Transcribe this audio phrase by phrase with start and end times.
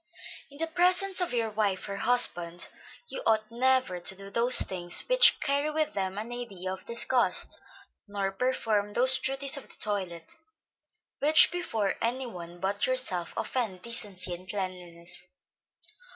[0.49, 2.69] In the presence of your wife or husband,
[3.09, 7.61] you ought never to do those things which carry with them an idea of disgust,
[8.07, 10.31] nor perform those duties of the toilet,
[11.19, 15.27] which before any one but yourself offend decency and cleanliness.